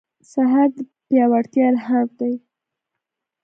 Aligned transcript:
سهار 0.31 0.69
د 0.75 0.77
پیاوړتیا 1.07 1.63
الهام 1.71 2.07
دی. 2.19 2.33